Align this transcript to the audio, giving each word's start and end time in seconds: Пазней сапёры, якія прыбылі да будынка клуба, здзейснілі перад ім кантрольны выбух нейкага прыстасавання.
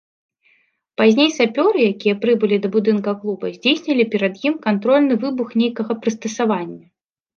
Пазней 1.01 1.29
сапёры, 1.39 1.79
якія 1.93 2.15
прыбылі 2.23 2.57
да 2.63 2.71
будынка 2.75 3.11
клуба, 3.25 3.45
здзейснілі 3.57 4.03
перад 4.15 4.33
ім 4.49 4.55
кантрольны 4.67 5.13
выбух 5.25 5.47
нейкага 5.65 5.91
прыстасавання. 6.07 6.83